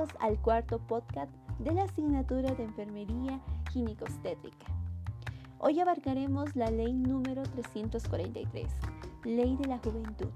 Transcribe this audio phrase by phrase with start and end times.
[0.00, 3.38] Bienvenidos al cuarto podcast de la asignatura de Enfermería
[3.70, 4.66] Ginecostétrica.
[5.58, 8.66] Hoy abarcaremos la ley número 343,
[9.24, 10.30] Ley de la Juventud.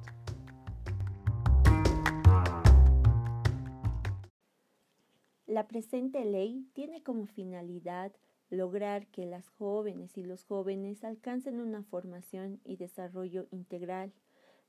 [5.47, 8.13] La presente ley tiene como finalidad
[8.51, 14.13] lograr que las jóvenes y los jóvenes alcancen una formación y desarrollo integral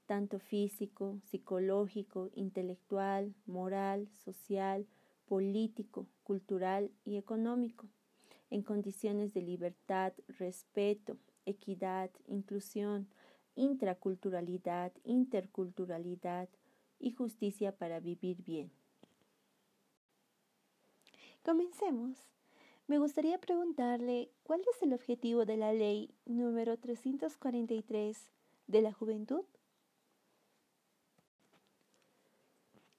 [0.05, 4.85] tanto físico, psicológico, intelectual, moral, social,
[5.27, 7.87] político, cultural y económico,
[8.49, 13.07] en condiciones de libertad, respeto, equidad, inclusión,
[13.55, 16.49] intraculturalidad, interculturalidad
[16.99, 18.71] y justicia para vivir bien.
[21.43, 22.17] Comencemos.
[22.87, 28.29] Me gustaría preguntarle cuál es el objetivo de la ley número 343
[28.67, 29.43] de la juventud.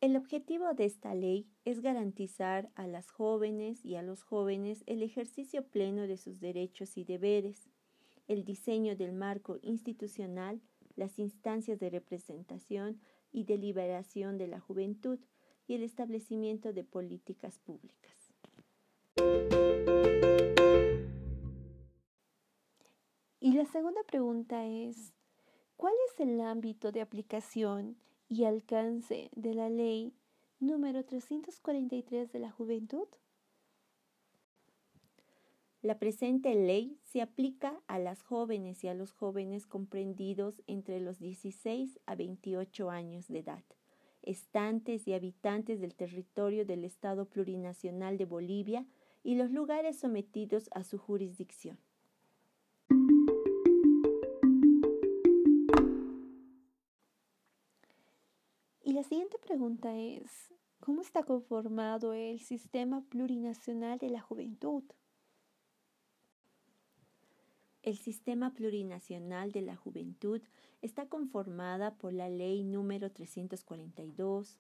[0.07, 5.03] El objetivo de esta ley es garantizar a las jóvenes y a los jóvenes el
[5.03, 7.69] ejercicio pleno de sus derechos y deberes,
[8.29, 10.61] el diseño del marco institucional,
[10.95, 13.01] las instancias de representación
[13.33, 15.19] y deliberación de la juventud
[15.67, 18.33] y el establecimiento de políticas públicas.
[23.41, 25.13] Y la segunda pregunta es,
[25.77, 27.97] ¿cuál es el ámbito de aplicación
[28.29, 30.13] y alcance de la ley
[30.59, 33.07] número 343 de la juventud?
[35.83, 41.21] La presente ley se aplica a las jóvenes y a los jóvenes comprendidos entre los
[41.21, 43.63] 16 a 28 años de edad,
[44.23, 48.87] estantes y habitantes del territorio del Estado plurinacional de Bolivia
[49.23, 51.79] y los lugares sometidos a su jurisdicción.
[58.97, 64.85] La siguiente pregunta es, ¿cómo está conformado el sistema plurinacional de la juventud?
[67.83, 70.41] El sistema plurinacional de la juventud
[70.81, 74.59] está conformada por la ley número 342,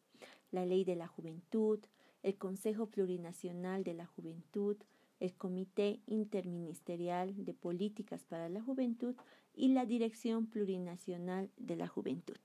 [0.50, 1.80] la ley de la juventud,
[2.22, 4.76] el Consejo Plurinacional de la Juventud,
[5.18, 9.16] el Comité Interministerial de Políticas para la Juventud
[9.54, 12.36] y la Dirección Plurinacional de la Juventud.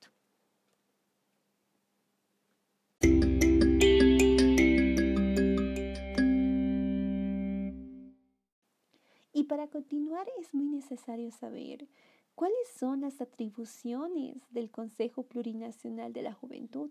[9.61, 11.87] Para continuar es muy necesario saber
[12.33, 16.89] cuáles son las atribuciones del Consejo Plurinacional de la Juventud.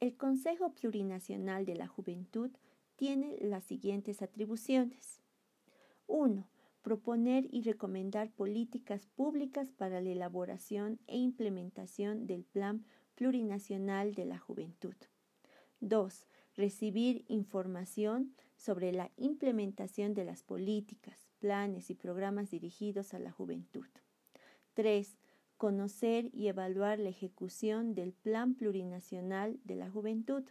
[0.00, 2.50] El Consejo Plurinacional de la Juventud
[2.96, 5.22] tiene las siguientes atribuciones.
[6.08, 6.46] 1.
[6.82, 12.84] Proponer y recomendar políticas públicas para la elaboración e implementación del Plan
[13.14, 14.96] Plurinacional de la Juventud.
[15.80, 16.26] 2
[16.58, 23.86] recibir información sobre la implementación de las políticas, planes y programas dirigidos a la juventud.
[24.74, 25.16] 3.
[25.56, 30.42] Conocer y evaluar la ejecución del Plan Plurinacional de la Juventud.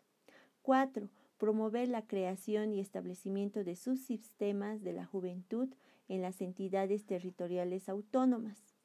[0.61, 1.09] 4.
[1.37, 5.67] Promover la creación y establecimiento de sus sistemas de la juventud
[6.07, 8.77] en las entidades territoriales autónomas.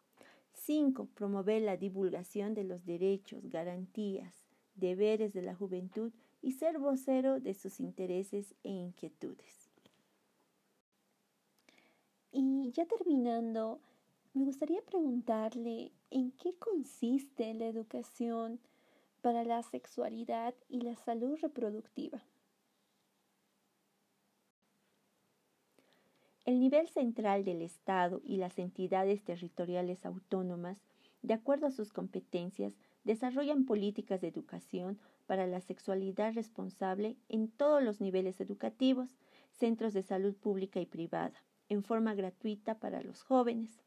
[0.55, 1.06] 5.
[1.15, 4.41] Promover la divulgación de los derechos, garantías,
[4.75, 9.71] deberes de la juventud y ser vocero de sus intereses e inquietudes.
[12.33, 13.81] Y ya terminando,
[14.34, 18.59] me gustaría preguntarle en qué consiste la educación
[19.21, 22.22] para la sexualidad y la salud reproductiva.
[26.44, 30.78] El nivel central del Estado y las entidades territoriales autónomas,
[31.22, 37.82] de acuerdo a sus competencias, desarrollan políticas de educación para la sexualidad responsable en todos
[37.82, 39.16] los niveles educativos,
[39.50, 43.82] centros de salud pública y privada, en forma gratuita para los jóvenes.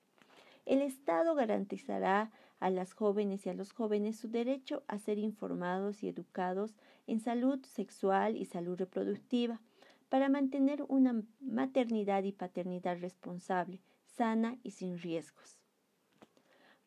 [0.66, 6.02] El Estado garantizará a las jóvenes y a los jóvenes su derecho a ser informados
[6.04, 6.76] y educados
[7.06, 9.62] en salud sexual y salud reproductiva,
[10.10, 15.65] para mantener una maternidad y paternidad responsable, sana y sin riesgos.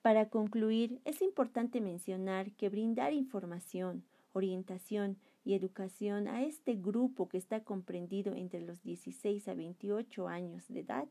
[0.08, 7.37] Para concluir, es importante mencionar que brindar información, orientación y educación a este grupo que
[7.37, 11.06] está comprendido entre los 16 a 28 años de edad,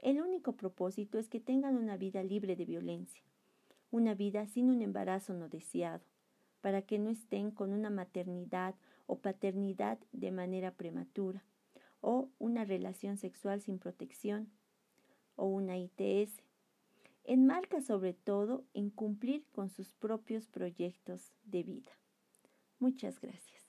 [0.00, 3.22] el único propósito es que tengan una vida libre de violencia,
[3.90, 6.04] una vida sin un embarazo no deseado,
[6.60, 8.74] para que no estén con una maternidad
[9.06, 11.42] o paternidad de manera prematura,
[12.02, 14.50] o una relación sexual sin protección,
[15.36, 16.45] o una ITS.
[17.28, 21.90] Enmarca sobre todo en cumplir con sus propios proyectos de vida.
[22.78, 23.64] Muchas gracias.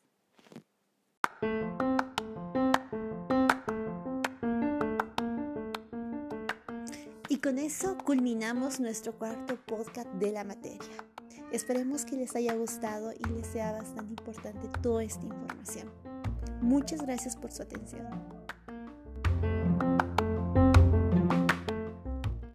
[7.30, 10.80] Y con eso culminamos nuestro cuarto podcast de la materia.
[11.52, 15.92] Esperemos que les haya gustado y les sea bastante importante toda esta información.
[16.62, 18.37] Muchas gracias por su atención.